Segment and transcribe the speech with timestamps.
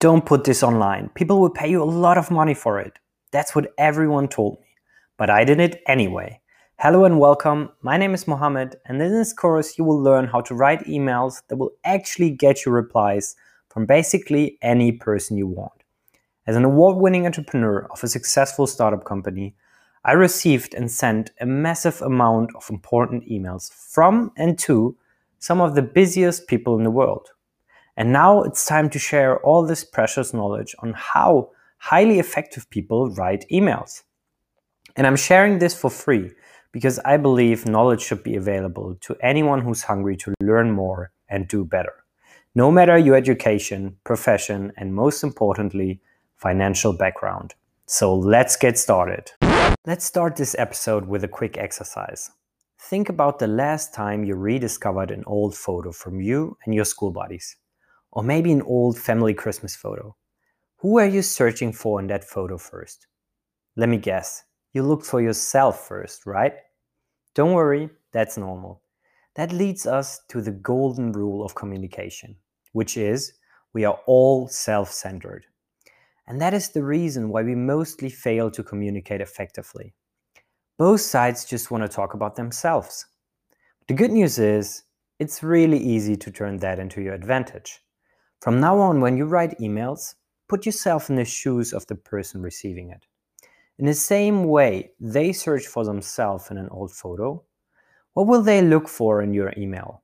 [0.00, 1.10] Don't put this online.
[1.14, 2.98] People will pay you a lot of money for it.
[3.32, 4.66] That's what everyone told me.
[5.18, 6.40] But I did it anyway.
[6.78, 7.68] Hello and welcome.
[7.82, 11.42] My name is Mohamed, and in this course, you will learn how to write emails
[11.48, 13.36] that will actually get you replies
[13.68, 15.84] from basically any person you want.
[16.46, 19.54] As an award winning entrepreneur of a successful startup company,
[20.02, 24.96] I received and sent a massive amount of important emails from and to
[25.40, 27.32] some of the busiest people in the world.
[28.00, 33.10] And now it's time to share all this precious knowledge on how highly effective people
[33.10, 34.04] write emails.
[34.96, 36.30] And I'm sharing this for free
[36.72, 41.46] because I believe knowledge should be available to anyone who's hungry to learn more and
[41.46, 41.92] do better.
[42.54, 46.00] No matter your education, profession, and most importantly,
[46.38, 47.54] financial background.
[47.84, 49.30] So let's get started.
[49.86, 52.30] Let's start this episode with a quick exercise.
[52.78, 57.10] Think about the last time you rediscovered an old photo from you and your school
[57.10, 57.56] buddies.
[58.12, 60.16] Or maybe an old family Christmas photo.
[60.78, 63.06] Who are you searching for in that photo first?
[63.76, 64.44] Let me guess.
[64.72, 66.54] You looked for yourself first, right?
[67.34, 68.82] Don't worry, that's normal.
[69.36, 72.36] That leads us to the golden rule of communication,
[72.72, 73.32] which is
[73.72, 75.46] we are all self centered.
[76.26, 79.94] And that is the reason why we mostly fail to communicate effectively.
[80.78, 83.06] Both sides just want to talk about themselves.
[83.88, 84.84] The good news is,
[85.18, 87.80] it's really easy to turn that into your advantage.
[88.40, 90.14] From now on, when you write emails,
[90.48, 93.06] put yourself in the shoes of the person receiving it.
[93.78, 97.42] In the same way they search for themselves in an old photo,
[98.14, 100.02] what will they look for in your email?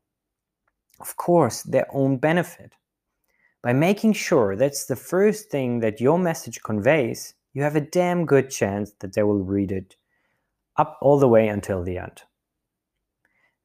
[1.00, 2.74] Of course, their own benefit.
[3.62, 8.26] By making sure that's the first thing that your message conveys, you have a damn
[8.26, 9.96] good chance that they will read it
[10.76, 12.22] up all the way until the end.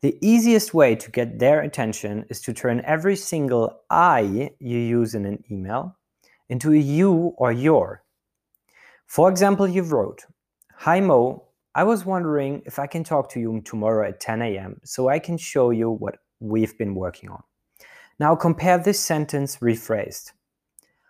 [0.02, 5.14] The easiest way to get their attention is to turn every single I you use
[5.14, 5.96] in an email
[6.50, 8.04] into a you or your.
[9.06, 10.26] For example, you wrote,
[10.74, 11.44] Hi Mo,
[11.76, 14.82] I was wondering if I can talk to you tomorrow at 10 a.m.
[14.84, 17.44] so I can show you what we've been working on.
[18.20, 20.32] Now compare this sentence rephrased.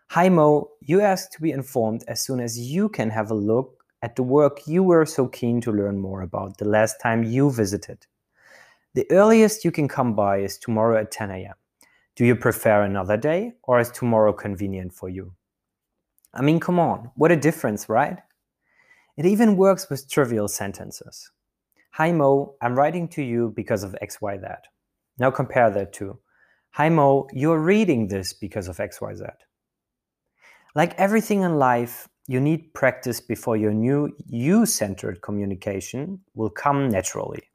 [0.10, 3.86] Hi Mo, you asked to be informed as soon as you can have a look
[4.02, 7.50] at the work you were so keen to learn more about the last time you
[7.50, 8.06] visited.
[8.94, 11.54] The earliest you can come by is tomorrow at 10 a.m.
[12.18, 15.34] Do you prefer another day or is tomorrow convenient for you?
[16.34, 18.20] I mean, come on, what a difference, right?
[19.16, 21.32] It even works with trivial sentences.
[21.92, 24.58] Hi Mo, I'm writing to you because of XYZ.
[25.18, 26.20] Now compare that to
[26.72, 29.30] Hi Mo, you're reading this because of XYZ.
[30.76, 36.90] Like everything in life, you need practice before your new you centered communication will come
[36.90, 37.51] naturally.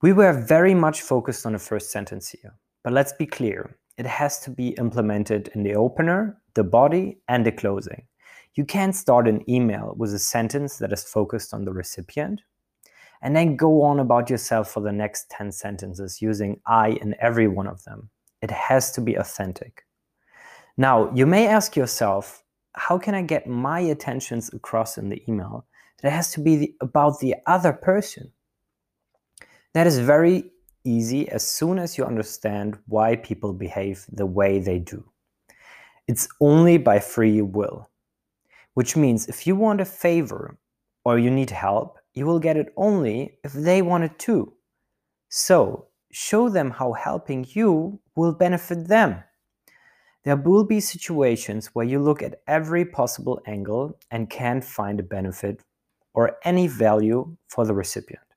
[0.00, 2.54] We were very much focused on the first sentence here,
[2.84, 3.76] but let's be clear.
[3.96, 8.06] It has to be implemented in the opener, the body, and the closing.
[8.54, 12.42] You can't start an email with a sentence that is focused on the recipient
[13.22, 17.48] and then go on about yourself for the next 10 sentences using I in every
[17.48, 18.08] one of them.
[18.40, 19.84] It has to be authentic.
[20.76, 22.44] Now, you may ask yourself,
[22.74, 25.66] how can I get my attentions across in the email?
[26.04, 28.30] It has to be about the other person.
[29.74, 30.50] That is very
[30.84, 35.04] easy as soon as you understand why people behave the way they do.
[36.06, 37.90] It's only by free will,
[38.74, 40.58] which means if you want a favor
[41.04, 44.54] or you need help, you will get it only if they want it too.
[45.28, 49.22] So, show them how helping you will benefit them.
[50.24, 55.02] There will be situations where you look at every possible angle and can't find a
[55.02, 55.62] benefit
[56.14, 58.27] or any value for the recipient.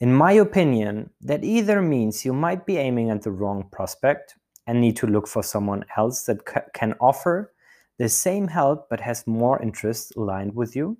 [0.00, 4.34] In my opinion, that either means you might be aiming at the wrong prospect
[4.66, 7.52] and need to look for someone else that ca- can offer
[7.98, 10.96] the same help but has more interests aligned with you,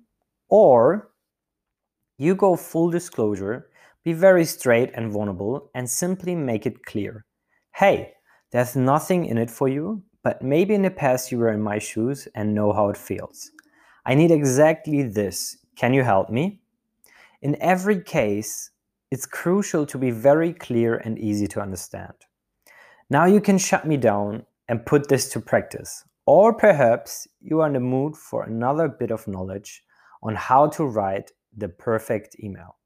[0.49, 1.09] or
[2.19, 3.69] you go full disclosure,
[4.03, 7.25] be very straight and vulnerable, and simply make it clear
[7.73, 8.13] hey,
[8.51, 11.79] there's nothing in it for you, but maybe in the past you were in my
[11.79, 13.49] shoes and know how it feels.
[14.05, 15.57] I need exactly this.
[15.77, 16.59] Can you help me?
[17.41, 18.70] In every case,
[19.11, 22.13] it's crucial to be very clear and easy to understand.
[23.09, 26.05] Now you can shut me down and put this to practice.
[26.25, 29.83] Or perhaps you are in the mood for another bit of knowledge
[30.23, 32.77] on how to write the perfect email.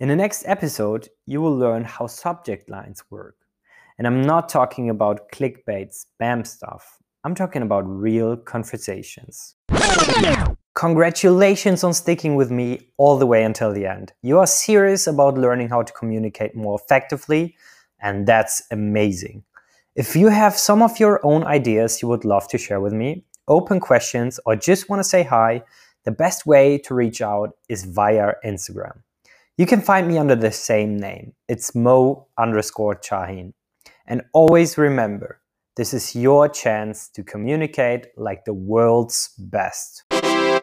[0.00, 3.36] In the next episode, you will learn how subject lines work.
[3.98, 7.02] And I'm not talking about clickbait, spam stuff.
[7.22, 9.56] I'm talking about real conversations.
[10.74, 14.12] Congratulations on sticking with me all the way until the end.
[14.22, 17.54] You are serious about learning how to communicate more effectively,
[18.00, 19.44] and that's amazing.
[19.94, 23.24] If you have some of your own ideas you would love to share with me,
[23.46, 25.62] open questions, or just want to say hi,
[26.02, 28.98] the best way to reach out is via Instagram.
[29.56, 31.34] You can find me under the same name.
[31.48, 33.52] It's mo underscore Chahin.
[34.08, 35.40] And always remember,
[35.76, 40.02] this is your chance to communicate like the world's best.